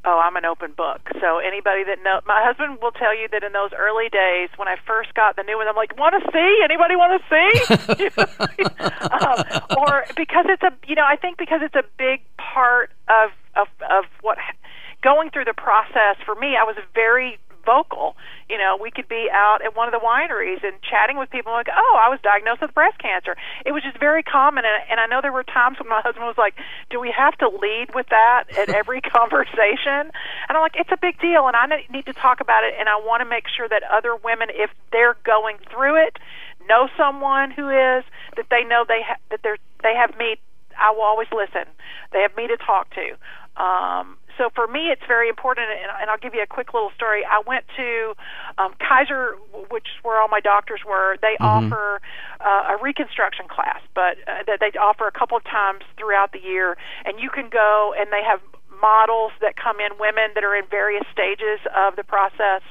Oh, 0.04 0.20
I'm 0.20 0.36
an 0.36 0.46
open 0.46 0.74
book. 0.76 1.02
So 1.22 1.40
anybody 1.40 1.84
that 1.86 2.04
know, 2.04 2.20
my 2.26 2.42
husband 2.44 2.80
will 2.82 2.92
tell 2.92 3.16
you 3.16 3.28
that 3.32 3.44
in 3.44 3.54
those 3.54 3.72
early 3.78 4.10
days 4.10 4.50
when 4.58 4.68
I 4.68 4.76
first 4.86 5.14
got 5.14 5.36
the 5.36 5.44
new 5.44 5.58
one, 5.58 5.68
I'm 5.68 5.76
like, 5.76 5.98
want 5.98 6.16
to 6.20 6.32
see? 6.32 6.60
Anybody 6.64 6.96
want 6.96 7.16
to 7.16 7.24
see? 7.32 7.50
um, 9.12 9.78
or 9.78 10.06
because 10.16 10.46
it's 10.50 10.64
a, 10.64 10.72
you 10.88 10.96
know, 10.96 11.06
I 11.06 11.16
think 11.16 11.38
because 11.38 11.62
it's 11.64 11.76
a 11.76 11.84
big 11.98 12.22
part 12.38 12.92
of 13.08 13.12
of 13.12 13.28
of 13.28 13.30
what 13.30 13.39
going 15.02 15.30
through 15.32 15.46
the 15.46 15.54
process 15.54 16.18
for 16.26 16.36
me, 16.36 16.56
I 16.56 16.64
was 16.64 16.76
very 16.94 17.40
vocal. 17.66 18.16
You 18.50 18.58
know, 18.58 18.78
we 18.82 18.90
could 18.90 19.08
be 19.08 19.30
out 19.32 19.60
at 19.64 19.76
one 19.76 19.88
of 19.88 19.94
the 19.94 20.02
wineries 20.02 20.64
and 20.64 20.82
chatting 20.82 21.18
with 21.18 21.30
people 21.30 21.52
like, 21.52 21.68
"Oh, 21.70 22.00
I 22.02 22.10
was 22.10 22.20
diagnosed 22.22 22.62
with 22.62 22.74
breast 22.74 22.98
cancer." 22.98 23.36
It 23.66 23.72
was 23.72 23.84
just 23.84 24.00
very 24.00 24.24
common, 24.24 24.66
and, 24.66 24.76
and 24.90 25.00
I 25.00 25.06
know 25.06 25.22
there 25.22 25.32
were 25.32 25.44
times 25.44 25.78
when 25.80 25.88
my 25.88 26.02
husband 26.02 26.26
was 26.26 26.38
like, 26.38 26.56
"Do 26.90 27.00
we 27.00 27.12
have 27.16 27.38
to 27.38 27.48
lead 27.48 27.94
with 27.94 28.08
that 28.10 28.46
at 28.58 28.70
every 28.82 29.02
conversation?" 29.02 30.10
And 30.48 30.52
I'm 30.58 30.62
like, 30.62 30.76
"It's 30.76 30.92
a 30.92 30.98
big 30.98 31.20
deal, 31.20 31.48
and 31.48 31.56
I 31.56 31.86
need 31.90 32.06
to 32.06 32.14
talk 32.14 32.42
about 32.42 32.64
it, 32.64 32.74
and 32.80 32.90
I 32.90 32.98
want 32.98 33.22
to 33.22 33.30
make 33.30 33.46
sure 33.48 33.68
that 33.70 33.84
other 33.84 34.16
women, 34.16 34.50
if 34.52 34.72
they're 34.92 35.18
going 35.24 35.58
through 35.70 35.96
it, 36.08 36.18
know 36.68 36.90
someone 36.98 37.52
who 37.52 37.70
is 37.70 38.04
that 38.36 38.48
they 38.50 38.64
know 38.64 38.86
they 38.88 39.02
ha- 39.06 39.22
that 39.30 39.42
they're 39.44 39.62
they 39.84 39.94
have 39.94 40.18
me. 40.18 40.38
I 40.80 40.92
will 40.92 41.04
always 41.04 41.28
listen. 41.32 41.66
They 42.14 42.22
have 42.22 42.36
me 42.36 42.48
to 42.48 42.58
talk 42.58 42.90
to." 42.96 43.18
Um, 43.62 44.18
so 44.40 44.50
for 44.56 44.68
me, 44.68 44.88
it's 44.88 45.04
very 45.06 45.28
important, 45.28 45.68
and, 45.70 45.92
and 46.02 46.10
I'll 46.10 46.18
give 46.18 46.34
you 46.34 46.42
a 46.42 46.48
quick 46.48 46.74
little 46.74 46.92
story. 46.96 47.24
I 47.28 47.44
went 47.46 47.66
to 47.76 48.16
um, 48.58 48.74
Kaiser, 48.80 49.36
which 49.70 49.84
is 49.84 50.00
where 50.02 50.22
all 50.22 50.30
my 50.30 50.40
doctors 50.40 50.80
were. 50.88 51.18
They 51.22 51.36
mm-hmm. 51.36 51.68
offer 51.68 52.00
uh, 52.40 52.74
a 52.74 52.82
reconstruction 52.82 53.48
class, 53.50 53.82
but 53.94 54.16
uh, 54.26 54.48
that 54.48 54.60
they 54.62 54.72
offer 54.80 55.08
a 55.08 55.12
couple 55.12 55.36
of 55.36 55.44
times 55.44 55.84
throughout 55.98 56.32
the 56.32 56.40
year, 56.40 56.78
and 57.04 57.20
you 57.20 57.30
can 57.30 57.50
go, 57.50 57.94
and 58.00 58.08
they 58.14 58.24
have 58.24 58.40
models 58.82 59.32
that 59.42 59.56
come 59.56 59.80
in, 59.80 59.92
women 60.00 60.32
that 60.36 60.44
are 60.44 60.56
in 60.56 60.66
various 60.68 61.04
stages 61.12 61.60
of 61.76 61.96
the 61.96 62.04
process, 62.04 62.62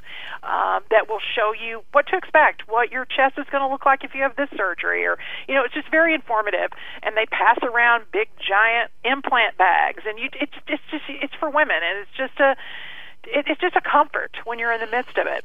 um, 0.42 0.82
that 0.90 1.08
will 1.08 1.20
show 1.20 1.52
you 1.52 1.82
what 1.92 2.06
to 2.08 2.16
expect, 2.16 2.68
what 2.68 2.90
your 2.90 3.04
chest 3.04 3.38
is 3.38 3.46
going 3.50 3.62
to 3.62 3.68
look 3.68 3.86
like 3.86 4.04
if 4.04 4.14
you 4.14 4.22
have 4.22 4.36
this 4.36 4.50
surgery, 4.56 5.06
or 5.06 5.18
you 5.46 5.54
know, 5.54 5.64
it's 5.64 5.74
just 5.74 5.90
very 5.90 6.14
informative. 6.14 6.70
And 7.02 7.16
they 7.16 7.26
pass 7.26 7.58
around 7.62 8.04
big 8.12 8.28
giant 8.38 8.90
implant 9.04 9.56
bags, 9.56 10.02
and 10.06 10.18
you, 10.18 10.28
it's 10.40 10.56
it's 10.66 10.82
just 10.90 11.04
it's 11.08 11.34
for 11.34 11.50
women, 11.50 11.80
and 11.82 11.98
it's 12.00 12.16
just 12.16 12.38
a 12.40 12.56
it, 13.24 13.46
it's 13.46 13.60
just 13.60 13.76
a 13.76 13.82
comfort 13.82 14.36
when 14.44 14.58
you're 14.58 14.72
in 14.72 14.80
the 14.80 14.90
midst 14.90 15.18
of 15.18 15.26
it 15.26 15.44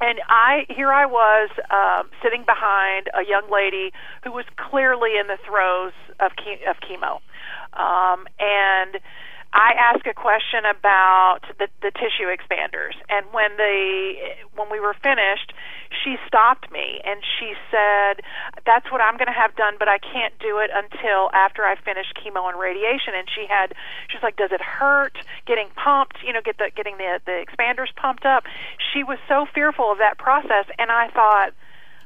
and 0.00 0.20
I 0.28 0.66
here 0.68 0.92
I 0.92 1.06
was 1.06 1.50
um, 1.70 2.10
sitting 2.22 2.44
behind 2.44 3.08
a 3.14 3.24
young 3.28 3.48
lady 3.50 3.92
who 4.22 4.32
was 4.32 4.44
clearly 4.56 5.18
in 5.18 5.26
the 5.28 5.38
throes 5.46 5.92
of 6.20 6.32
ke- 6.32 6.66
of 6.68 6.76
chemo, 6.80 7.20
um, 7.78 8.26
and 8.38 8.98
I 9.54 9.70
asked 9.78 10.04
a 10.06 10.12
question 10.12 10.66
about 10.66 11.46
the, 11.58 11.68
the 11.80 11.92
tissue 11.94 12.26
expanders, 12.26 12.98
and 13.08 13.24
when 13.30 13.56
the 13.56 14.14
when 14.58 14.66
we 14.68 14.80
were 14.80 14.94
finished, 14.98 15.54
she 16.02 16.16
stopped 16.26 16.72
me 16.72 17.00
and 17.06 17.22
she 17.38 17.54
said, 17.70 18.26
"That's 18.66 18.90
what 18.90 19.00
I'm 19.00 19.16
going 19.16 19.30
to 19.30 19.38
have 19.38 19.54
done, 19.54 19.74
but 19.78 19.86
I 19.86 19.98
can't 19.98 20.34
do 20.40 20.58
it 20.58 20.70
until 20.74 21.30
after 21.32 21.62
I 21.62 21.76
finish 21.76 22.06
chemo 22.18 22.50
and 22.50 22.58
radiation." 22.58 23.14
And 23.14 23.30
she 23.30 23.46
had, 23.46 23.74
she's 24.10 24.24
like, 24.24 24.34
"Does 24.34 24.50
it 24.50 24.60
hurt 24.60 25.16
getting 25.46 25.68
pumped? 25.76 26.18
You 26.26 26.32
know, 26.32 26.42
get 26.42 26.58
the 26.58 26.72
getting 26.74 26.98
the 26.98 27.20
the 27.24 27.38
expanders 27.46 27.94
pumped 27.94 28.26
up?" 28.26 28.42
She 28.92 29.04
was 29.04 29.18
so 29.28 29.46
fearful 29.54 29.92
of 29.92 29.98
that 29.98 30.18
process, 30.18 30.66
and 30.80 30.90
I 30.90 31.10
thought, 31.14 31.54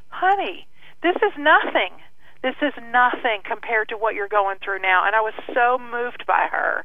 "Honey, 0.08 0.68
this 1.02 1.16
is 1.16 1.32
nothing." 1.38 1.96
This 2.40 2.54
is 2.62 2.72
nothing 2.92 3.42
compared 3.42 3.88
to 3.88 3.96
what 3.96 4.14
you're 4.14 4.28
going 4.28 4.58
through 4.62 4.78
now. 4.78 5.04
And 5.04 5.16
I 5.16 5.20
was 5.20 5.34
so 5.52 5.76
moved 5.76 6.24
by 6.24 6.46
her 6.52 6.84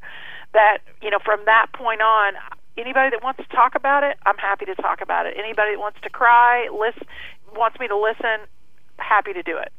that 0.54 0.80
you 1.02 1.10
know 1.10 1.20
from 1.24 1.40
that 1.46 1.68
point 1.74 2.02
on 2.02 2.34
anybody 2.78 3.10
that 3.10 3.22
wants 3.24 3.38
to 3.38 3.56
talk 3.56 3.76
about 3.76 4.04
it 4.04 4.18
i'm 4.26 4.38
happy 4.38 4.66
to 4.66 4.76
talk 4.76 5.02
about 5.02 5.26
it 5.26 5.36
anybody 5.38 5.74
that 5.74 5.80
wants 5.80 6.00
to 6.02 6.10
cry 6.10 6.68
listen 6.72 7.06
wants 7.56 7.80
me 7.80 7.88
to 7.88 7.98
listen 7.98 8.48
happy 8.98 9.34
to 9.34 9.44
do 9.44 9.58
it 9.58 9.72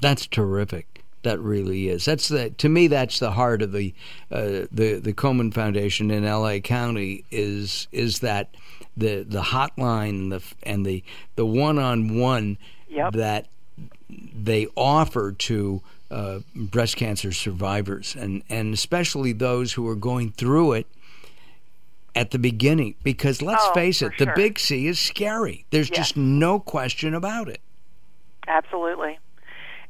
that's 0.00 0.26
terrific 0.26 1.04
That 1.22 1.38
really 1.38 1.88
is. 1.88 2.04
That's 2.04 2.26
the 2.26 2.50
to 2.50 2.68
me. 2.68 2.88
That's 2.88 3.20
the 3.20 3.30
heart 3.30 3.62
of 3.62 3.70
the 3.70 3.94
uh, 4.32 4.66
the 4.72 4.98
the 5.00 5.12
Komen 5.12 5.54
Foundation 5.54 6.10
in 6.10 6.24
L.A. 6.24 6.60
County 6.60 7.24
is 7.30 7.86
is 7.92 8.18
that 8.18 8.48
the 8.96 9.22
the 9.22 9.42
hotline 9.42 10.08
and 10.08 10.32
the 10.32 10.42
and 10.64 10.84
the 10.84 11.04
the 11.36 11.46
one 11.46 11.78
on 11.78 12.18
one 12.18 12.58
that 13.12 13.46
they 14.10 14.66
offer 14.76 15.30
to 15.32 15.80
uh, 16.12 16.40
breast 16.54 16.96
cancer 16.96 17.32
survivors 17.32 18.14
and 18.14 18.42
and 18.48 18.74
especially 18.74 19.32
those 19.32 19.72
who 19.72 19.88
are 19.88 19.96
going 19.96 20.30
through 20.32 20.72
it 20.72 20.86
at 22.14 22.30
the 22.30 22.38
beginning 22.38 22.94
because 23.02 23.40
let's 23.40 23.64
oh, 23.66 23.72
face 23.72 24.02
it 24.02 24.12
the 24.18 24.26
sure. 24.26 24.34
big 24.34 24.58
C 24.58 24.86
is 24.86 24.98
scary 24.98 25.64
there's 25.70 25.88
yes. 25.88 25.96
just 25.96 26.16
no 26.16 26.60
question 26.60 27.14
about 27.14 27.48
it 27.48 27.60
absolutely 28.46 29.18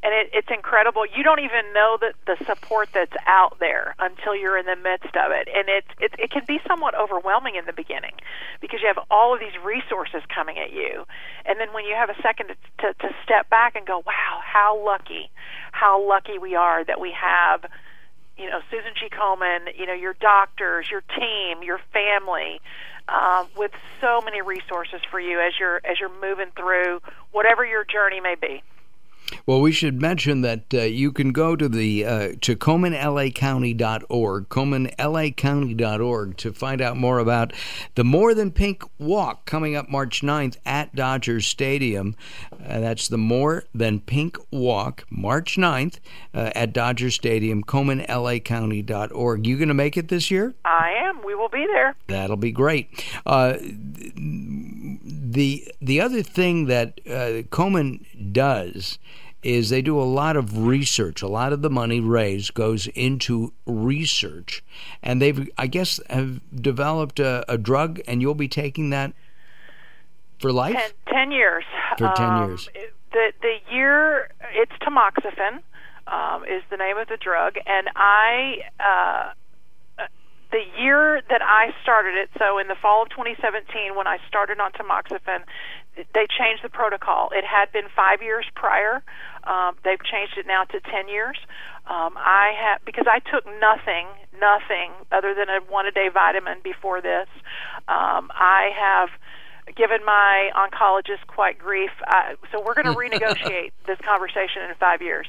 and 0.03 0.13
it, 0.13 0.31
it's 0.33 0.49
incredible. 0.51 1.05
You 1.07 1.23
don't 1.23 1.39
even 1.39 1.73
know 1.73 1.97
that 2.01 2.15
the 2.27 2.37
support 2.45 2.89
that's 2.93 3.15
out 3.27 3.59
there 3.61 3.95
until 3.99 4.35
you're 4.35 4.59
in 4.59 4.67
the 4.67 4.77
midst 4.77 5.17
of 5.17 5.31
it, 5.31 5.49
and 5.55 5.69
it, 5.69 5.85
it 6.01 6.13
it 6.19 6.31
can 6.31 6.43
be 6.47 6.61
somewhat 6.67 6.95
overwhelming 6.99 7.55
in 7.55 7.65
the 7.67 7.73
beginning 7.73 8.13
because 8.61 8.81
you 8.83 8.89
have 8.89 9.05
all 9.11 9.33
of 9.35 9.41
these 9.41 9.57
resources 9.65 10.23
coming 10.35 10.59
at 10.59 10.73
you, 10.73 11.05
and 11.47 11.61
then 11.61 11.73
when 11.73 11.85
you 11.85 11.95
have 11.95 12.11
a 12.11 12.21
second 12.21 12.49
to, 12.49 12.55
to, 12.79 12.95
to 12.95 13.15
step 13.23 13.49
back 13.49 13.77
and 13.77 13.87
go, 13.87 14.03
"Wow, 14.05 14.41
how 14.43 14.83
lucky, 14.85 15.31
how 15.71 16.03
lucky 16.07 16.39
we 16.39 16.55
are 16.55 16.85
that 16.85 17.01
we 17.01 17.13
have." 17.13 17.65
You 18.37 18.51
know, 18.51 18.61
Susan 18.71 18.93
G. 18.99 19.09
Komen, 19.09 19.79
you 19.79 19.87
know, 19.87 19.93
your 19.93 20.15
doctors, 20.15 20.87
your 20.91 21.03
team, 21.17 21.63
your 21.63 21.79
family, 21.93 22.61
uh, 23.07 23.45
with 23.57 23.71
so 24.01 24.21
many 24.25 24.43
resources 24.43 25.01
for 25.11 25.21
you 25.21 25.39
as 25.39 25.53
you're 25.61 25.77
as 25.85 26.01
you're 26.01 26.21
moving 26.21 26.51
through 26.57 27.01
whatever 27.31 27.65
your 27.65 27.85
journey 27.85 28.21
may 28.21 28.35
be. 28.35 28.63
Well, 29.47 29.61
we 29.61 29.73
should 29.73 30.01
mention 30.01 30.43
that 30.43 30.73
uh, 30.73 30.83
you 30.83 31.13
can 31.13 31.33
go 31.33 31.57
to 31.57 31.69
the 31.69 32.05
uh, 32.05 32.29
to 32.41 32.57
KomenLACounty.org, 32.57 34.49
KomenLACounty.org 34.49 36.37
to 36.37 36.53
find 36.53 36.81
out 36.81 36.97
more 36.97 37.19
about 37.19 37.53
the 37.95 38.05
More 38.05 38.35
Than 38.35 38.51
Pink 38.51 38.85
Walk 38.99 39.47
coming 39.47 39.77
up 39.77 39.89
March 39.89 40.23
9th 40.23 40.57
at 40.65 40.95
Dodgers 40.95 41.47
Stadium. 41.47 42.15
Uh, 42.53 42.81
that's 42.81 43.09
the 43.09 43.19
More 43.19 43.65
Than 43.75 44.01
Pink 44.01 44.37
Walk, 44.51 45.05
March 45.11 45.57
9th 45.57 45.99
uh, 46.35 46.51
at 46.55 46.73
Dodger 46.73 47.11
Stadium, 47.11 47.63
KomenLACounty.org. 47.63 49.47
You 49.47 49.57
going 49.57 49.69
to 49.69 49.75
make 49.75 49.97
it 49.97 50.09
this 50.09 50.31
year? 50.31 50.55
I 50.65 50.93
am. 51.05 51.25
We 51.25 51.35
will 51.35 51.49
be 51.49 51.67
there. 51.67 51.95
That'll 52.07 52.37
be 52.37 52.53
great. 52.53 53.05
Uh, 53.27 53.57
the 55.33 55.67
the 55.81 56.01
other 56.01 56.23
thing 56.23 56.67
that 56.67 57.01
uh, 57.07 57.43
Komen 57.51 58.05
does 58.33 58.99
is 59.43 59.71
they 59.71 59.83
do 59.83 60.01
a 60.01 60.05
lot 60.05 60.37
of 60.37 60.67
research. 60.67 61.21
A 61.21 61.29
lot 61.29 61.53
of 61.53 61.63
the 61.63 61.71
money 61.71 62.01
raised 62.01 62.55
goes 62.55 62.87
into 62.89 63.53
research, 63.67 64.63
and 65.03 65.21
they've, 65.21 65.51
I 65.59 65.67
guess, 65.67 66.01
have 66.09 66.41
developed 66.55 67.19
a, 67.19 67.45
a 67.53 67.59
drug, 67.59 68.01
and 68.07 68.23
you'll 68.23 68.35
be 68.35 68.49
taking 68.49 68.91
that 68.91 69.13
for 70.39 70.53
life. 70.53 70.77
Ten, 70.77 70.91
ten 71.09 71.33
years. 71.33 71.65
For 71.99 72.13
ten 72.15 72.29
um, 72.29 72.49
years. 72.49 72.69
The 73.13 73.33
the 73.43 73.57
year 73.75 74.31
it's 74.55 74.73
tamoxifen 74.81 75.61
um, 76.07 76.45
is 76.45 76.63
the 76.71 76.77
name 76.77 76.97
of 76.99 77.09
the 77.09 77.17
drug, 77.17 77.55
and 77.67 77.89
I. 77.97 78.57
Uh, 78.79 79.33
the 80.53 80.63
year 80.79 81.23
that 81.31 81.41
I 81.41 81.73
started 81.83 82.15
it, 82.15 82.29
so 82.39 82.59
in 82.59 82.69
the 82.69 82.75
fall 82.75 83.05
of 83.05 83.09
2017, 83.09 83.97
when 83.97 84.07
I 84.07 84.19
started 84.29 84.61
on 84.61 84.71
tamoxifen, 84.73 85.45
they 85.97 86.27
changed 86.27 86.63
the 86.63 86.69
protocol. 86.69 87.31
It 87.35 87.45
had 87.45 87.71
been 87.73 87.85
five 87.95 88.23
years 88.23 88.47
prior. 88.55 89.03
Um, 89.45 89.77
they've 89.85 90.03
changed 90.03 90.39
it 90.39 90.47
now 90.47 90.65
to 90.65 90.81
10 90.81 91.09
years. 91.09 91.37
Um, 91.87 92.15
I 92.17 92.55
have 92.59 92.85
because 92.85 93.07
I 93.11 93.19
took 93.19 93.45
nothing, 93.61 94.07
nothing 94.41 94.93
other 95.11 95.35
than 95.35 95.49
a 95.49 95.61
one 95.69 95.87
a 95.87 95.91
day 95.91 96.09
vitamin 96.09 96.59
before 96.63 97.01
this. 97.01 97.29
Um, 97.89 98.31
I 98.33 98.71
have 98.75 99.11
given 99.77 100.05
my 100.05 100.51
oncologist 100.57 101.27
quite 101.27 101.59
grief. 101.59 101.91
Uh, 102.07 102.35
so 102.51 102.63
we're 102.65 102.75
going 102.75 102.87
to 102.93 102.95
renegotiate 102.95 103.73
this 103.87 103.99
conversation 104.05 104.63
in 104.69 104.75
five 104.79 105.03
years. 105.03 105.27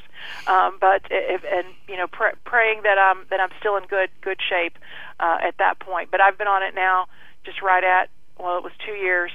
Um, 0.47 0.77
but 0.79 1.01
if, 1.09 1.43
and 1.43 1.67
you 1.87 1.97
know, 1.97 2.07
pr- 2.07 2.37
praying 2.45 2.83
that 2.83 2.97
I'm 2.97 3.25
that 3.29 3.39
I'm 3.39 3.51
still 3.59 3.75
in 3.77 3.83
good 3.85 4.09
good 4.21 4.37
shape 4.47 4.77
uh, 5.19 5.39
at 5.41 5.57
that 5.57 5.79
point. 5.79 6.11
But 6.11 6.21
I've 6.21 6.37
been 6.37 6.47
on 6.47 6.63
it 6.63 6.75
now, 6.75 7.07
just 7.45 7.61
right 7.61 7.83
at 7.83 8.09
well, 8.39 8.57
it 8.57 8.63
was 8.63 8.73
two 8.85 8.93
years, 8.93 9.31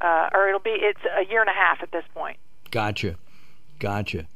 uh, 0.00 0.30
or 0.32 0.48
it'll 0.48 0.60
be 0.60 0.70
it's 0.70 1.00
a 1.16 1.30
year 1.30 1.40
and 1.40 1.50
a 1.50 1.54
half 1.54 1.82
at 1.82 1.92
this 1.92 2.04
point. 2.14 2.38
Gotcha, 2.70 3.16
gotcha. 3.78 4.26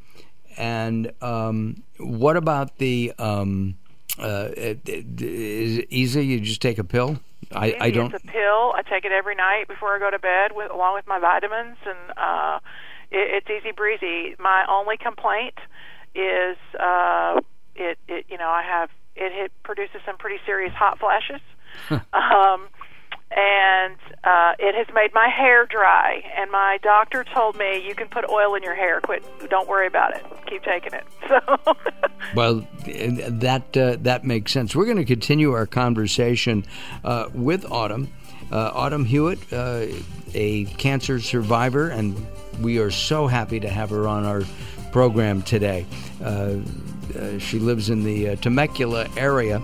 And 0.56 1.12
um, 1.20 1.82
what 1.98 2.36
about 2.36 2.78
the? 2.78 3.12
Um, 3.18 3.76
uh, 4.18 4.50
is 4.56 5.78
it 5.78 5.86
easy? 5.90 6.24
You 6.24 6.40
just 6.40 6.62
take 6.62 6.78
a 6.78 6.84
pill. 6.84 7.18
I, 7.52 7.76
I 7.80 7.90
don't. 7.90 8.14
It's 8.14 8.22
a 8.22 8.26
pill. 8.26 8.72
I 8.74 8.82
take 8.88 9.04
it 9.04 9.12
every 9.12 9.34
night 9.34 9.66
before 9.68 9.94
I 9.96 9.98
go 9.98 10.10
to 10.10 10.18
bed, 10.18 10.52
with 10.54 10.70
along 10.70 10.94
with 10.94 11.06
my 11.06 11.18
vitamins, 11.18 11.76
and 11.84 11.98
uh, 12.16 12.58
it, 13.10 13.42
it's 13.42 13.50
easy 13.50 13.72
breezy. 13.72 14.36
My 14.38 14.64
only 14.68 14.96
complaint 14.96 15.54
is 16.14 16.56
uh, 16.78 17.40
it, 17.74 17.98
it. 18.08 18.26
You 18.28 18.38
know, 18.38 18.48
I 18.48 18.62
have 18.62 18.90
it. 19.16 19.32
It 19.32 19.52
produces 19.62 20.00
some 20.06 20.16
pretty 20.16 20.38
serious 20.46 20.72
hot 20.72 20.98
flashes. 20.98 21.40
um, 21.90 22.68
and 23.34 23.96
uh, 24.22 24.52
it 24.58 24.74
has 24.74 24.86
made 24.94 25.12
my 25.12 25.28
hair 25.28 25.66
dry. 25.66 26.22
And 26.36 26.50
my 26.50 26.78
doctor 26.82 27.24
told 27.24 27.56
me 27.56 27.84
you 27.86 27.94
can 27.94 28.08
put 28.08 28.28
oil 28.28 28.54
in 28.54 28.62
your 28.62 28.74
hair. 28.74 29.00
Quit. 29.00 29.24
Don't 29.50 29.68
worry 29.68 29.86
about 29.86 30.14
it. 30.14 30.24
Keep 30.46 30.62
taking 30.62 30.92
it. 30.92 31.04
So. 31.26 31.40
well, 32.34 32.66
that 32.84 33.76
uh, 33.76 33.96
that 34.02 34.24
makes 34.24 34.52
sense. 34.52 34.76
We're 34.76 34.84
going 34.84 34.98
to 34.98 35.06
continue 35.06 35.52
our 35.52 35.66
conversation 35.66 36.66
uh, 37.02 37.30
with 37.32 37.64
Autumn. 37.70 38.12
Uh, 38.52 38.70
Autumn 38.74 39.06
Hewitt, 39.06 39.38
uh, 39.52 39.86
a 40.34 40.66
cancer 40.76 41.18
survivor, 41.18 41.88
and 41.88 42.26
we 42.60 42.78
are 42.78 42.90
so 42.90 43.26
happy 43.26 43.58
to 43.58 43.70
have 43.70 43.88
her 43.88 44.06
on 44.06 44.26
our 44.26 44.42
program 44.92 45.40
today. 45.42 45.86
Uh, 46.22 46.56
she 47.38 47.58
lives 47.58 47.88
in 47.88 48.04
the 48.04 48.36
Temecula 48.36 49.08
area 49.16 49.62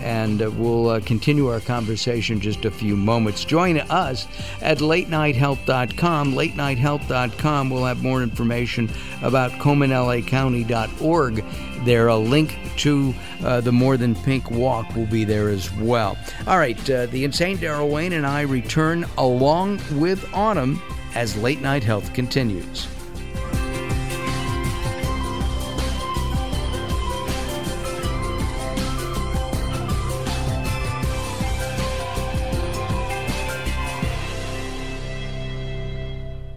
and 0.00 0.42
uh, 0.42 0.50
we'll 0.50 0.88
uh, 0.88 1.00
continue 1.00 1.48
our 1.48 1.60
conversation 1.60 2.36
in 2.36 2.40
just 2.40 2.64
a 2.64 2.70
few 2.70 2.96
moments. 2.96 3.44
Join 3.44 3.78
us 3.78 4.26
at 4.60 4.78
latenighthealth.com. 4.78 6.34
Latenighthealth.com 6.34 7.70
will 7.70 7.84
have 7.84 8.02
more 8.02 8.22
information 8.22 8.90
about 9.22 9.50
KomenLACounty.org. 9.52 11.44
There, 11.84 12.08
a 12.08 12.16
link 12.16 12.58
to 12.78 13.14
uh, 13.42 13.60
the 13.60 13.72
More 13.72 13.96
Than 13.96 14.14
Pink 14.14 14.50
Walk 14.50 14.94
will 14.94 15.06
be 15.06 15.24
there 15.24 15.48
as 15.48 15.72
well. 15.76 16.16
All 16.46 16.58
right, 16.58 16.78
uh, 16.90 17.06
the 17.06 17.24
insane 17.24 17.56
Darrell 17.56 17.88
Wayne 17.88 18.12
and 18.12 18.26
I 18.26 18.42
return 18.42 19.06
along 19.18 19.80
with 19.98 20.28
Autumn 20.34 20.82
as 21.14 21.36
Late 21.36 21.60
Night 21.60 21.82
Health 21.82 22.12
continues. 22.12 22.86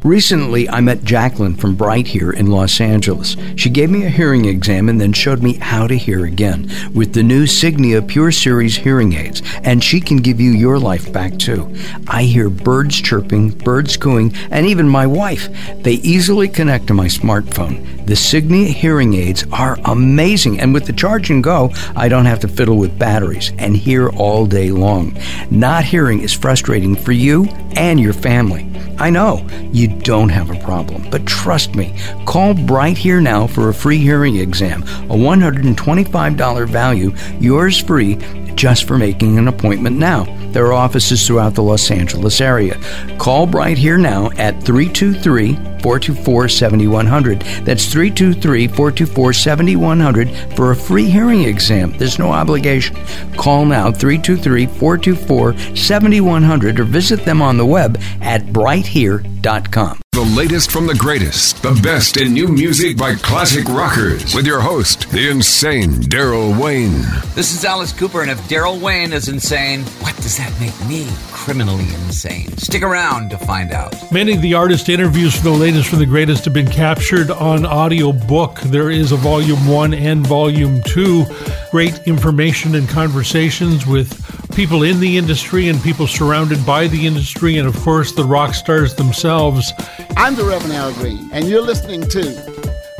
Recently, 0.03 0.69
I 0.69 0.81
met 0.81 1.05
Jacqueline 1.05 1.55
from 1.55 1.75
Bright 1.75 2.07
here 2.07 2.31
in 2.31 2.48
Los 2.48 2.81
Angeles. 2.81 3.38
She 3.55 3.69
gave 3.69 3.89
me 3.89 4.03
a 4.03 4.10
hearing 4.10 4.43
exam 4.43 4.89
and 4.89 5.00
then 5.00 5.13
showed 5.13 5.41
me 5.41 5.53
how 5.53 5.88
to 5.88 5.98
hear 5.98 6.25
again 6.25 6.69
with 6.93 7.13
the 7.13 7.24
new 7.24 7.45
Signia 7.45 8.05
Pure 8.05 8.33
Series 8.33 8.75
hearing 8.75 9.13
aids, 9.13 9.41
and 9.63 9.81
she 9.81 10.01
can 10.01 10.17
give 10.17 10.41
you 10.41 10.51
your 10.51 10.77
life 10.77 11.13
back 11.13 11.38
too. 11.39 11.74
I 12.05 12.24
hear 12.24 12.50
birds 12.50 13.01
chirping, 13.01 13.51
birds 13.51 13.95
cooing, 13.95 14.33
and 14.51 14.65
even 14.65 14.89
my 14.89 15.07
wife. 15.07 15.48
They 15.83 15.93
easily 15.93 16.50
connect 16.50 16.88
to 16.88 16.93
my 16.93 17.07
smartphone. 17.07 18.02
The 18.05 18.15
Signia 18.15 18.67
hearing 18.67 19.13
aids 19.13 19.45
are 19.53 19.77
amazing, 19.86 20.60
and 20.60 20.74
with 20.74 20.86
the 20.86 20.93
charge 20.93 21.29
and 21.29 21.41
go, 21.41 21.72
I 21.95 22.10
don't 22.10 22.25
have 22.25 22.41
to 22.41 22.50
fiddle 22.50 22.77
with 22.77 23.00
batteries 23.00 23.53
and 23.57 23.77
hear 23.77 24.10
all 24.10 24.45
day 24.45 24.72
long. 24.72 25.17
Not 25.50 25.86
hearing 25.86 26.19
is 26.19 26.33
frustrating 26.33 26.95
for 26.95 27.13
you 27.13 27.45
and 27.77 28.00
your 28.01 28.12
family. 28.12 28.69
I 28.98 29.10
know 29.10 29.48
you 29.72 29.88
don't 29.88 30.29
have 30.29 30.51
a 30.51 30.60
problem, 30.60 31.10
but 31.10 31.25
trust 31.25 31.75
me, 31.75 31.98
call 32.25 32.53
Bright 32.53 32.98
Here 32.98 33.22
Now 33.22 33.48
for 33.48 33.69
a 33.69 33.74
free 33.74 34.00
hearing 34.00 34.36
exam, 34.36 34.83
a 34.83 35.15
$125 35.15 36.67
value, 36.67 37.15
yours 37.39 37.79
free 37.79 38.15
just 38.55 38.86
for 38.86 38.98
making 38.98 39.38
an 39.38 39.48
appointment 39.48 39.98
now. 39.98 40.25
There 40.51 40.67
are 40.67 40.74
offices 40.74 41.25
throughout 41.25 41.55
the 41.55 41.63
Los 41.63 41.89
Angeles 41.89 42.39
area. 42.39 42.79
Call 43.17 43.48
Bright 43.48 43.77
Here 43.77 43.98
Now 43.98 44.29
at 44.38 44.62
323 44.62 45.73
424 45.84 46.48
7100. 46.50 47.42
That's 47.66 47.86
323 47.86 48.68
424 48.68 49.34
7100 49.34 50.56
for 50.56 50.72
a 50.72 50.75
free 50.75 51.10
hearing 51.10 51.44
exam. 51.44 51.96
There's 51.98 52.18
no 52.18 52.32
obligation. 52.32 52.96
Call 53.38 53.66
now 53.66 53.92
323 53.92 54.66
424 54.66 55.75
7100 55.75 56.80
or 56.80 56.84
visit 56.86 57.25
them 57.25 57.42
on 57.42 57.58
the 57.58 57.66
web 57.66 58.00
at 58.22 58.44
brighthere.com. 58.48 60.00
The 60.13 60.22
latest 60.22 60.72
from 60.72 60.86
the 60.86 60.94
greatest, 60.94 61.63
the 61.63 61.78
best 61.82 62.18
in 62.18 62.34
new 62.34 62.48
music 62.48 62.98
by 62.98 63.16
classic 63.16 63.68
rockers, 63.68 64.36
with 64.36 64.46
your 64.46 64.62
host, 64.62 65.10
the 65.12 65.28
insane 65.28 66.02
Darrell 66.02 66.54
Wayne. 66.54 67.02
This 67.34 67.52
is 67.52 67.66
Alice 67.66 67.92
Cooper, 67.92 68.22
and 68.22 68.30
if 68.30 68.48
Darrell 68.48 68.78
Wayne 68.78 69.12
is 69.12 69.28
insane, 69.28 69.82
what 70.02 70.16
does 70.18 70.38
that 70.38 70.54
make 70.60 70.80
me 70.88 71.08
criminally 71.43 71.83
insane? 71.93 72.47
Stick 72.57 72.83
around 72.83 73.29
to 73.29 73.38
find 73.38 73.73
out. 73.73 73.93
Many 74.13 74.33
of 74.33 74.41
the 74.41 74.53
artist 74.53 74.88
interviews 74.88 75.35
for 75.35 75.43
the 75.43 75.51
latest 75.51 75.89
from 75.89 76.00
the 76.00 76.05
greatest 76.05 76.45
have 76.45 76.53
been 76.53 76.69
captured 76.69 77.29
on 77.29 77.65
audio 77.65 78.13
book. 78.13 78.62
There 78.62 78.89
is 78.89 79.12
a 79.12 79.17
volume 79.17 79.67
one 79.67 79.93
and 79.93 80.25
volume 80.25 80.81
two. 80.83 81.25
Great 81.69 82.00
information 82.07 82.75
and 82.75 82.88
conversations 82.88 83.85
with 83.85 84.09
people 84.55 84.83
in 84.83 85.01
the 85.01 85.17
industry 85.17 85.67
and 85.67 85.81
people 85.81 86.07
surrounded 86.07 86.65
by 86.65 86.88
the 86.88 87.05
industry, 87.05 87.57
and 87.57 87.67
of 87.67 87.75
course, 87.81 88.13
the 88.13 88.23
rock 88.23 88.53
stars 88.53 88.95
themselves. 88.95 89.73
I'm 90.15 90.35
the 90.35 90.45
Reverend 90.45 90.73
Al 90.73 90.93
Green, 90.93 91.29
and 91.33 91.50
you're 91.50 91.62
listening 91.62 92.03
to 92.03 92.23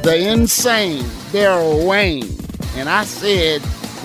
the 0.03 0.17
insane 0.17 1.05
Darrell 1.31 1.88
Wayne. 1.88 2.27
And 2.75 2.89
I 2.89 3.05
said, 3.05 3.62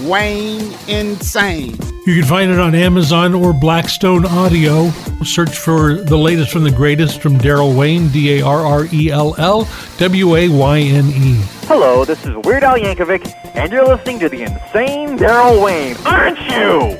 Wayne 0.06 0.72
Insane. 0.86 1.76
You 2.08 2.14
can 2.14 2.24
find 2.24 2.50
it 2.50 2.58
on 2.58 2.74
Amazon 2.74 3.34
or 3.34 3.52
Blackstone 3.52 4.24
Audio. 4.24 4.88
Search 5.24 5.58
for 5.58 5.96
the 5.96 6.16
latest 6.16 6.50
from 6.50 6.64
the 6.64 6.70
greatest 6.70 7.20
from 7.20 7.36
Darrell 7.36 7.74
Wayne, 7.74 8.08
D 8.08 8.38
A 8.38 8.46
R 8.46 8.60
R 8.60 8.86
E 8.90 9.10
L 9.10 9.34
L 9.36 9.68
W 9.98 10.36
A 10.36 10.48
Y 10.48 10.78
N 10.78 11.08
E. 11.08 11.34
Hello, 11.66 12.06
this 12.06 12.24
is 12.24 12.34
Weird 12.44 12.64
Al 12.64 12.78
Yankovic, 12.78 13.30
and 13.54 13.70
you're 13.70 13.86
listening 13.86 14.18
to 14.20 14.30
the 14.30 14.40
insane 14.40 15.16
Darrell 15.16 15.62
Wayne, 15.62 15.98
aren't 16.06 16.40
you? 16.50 16.98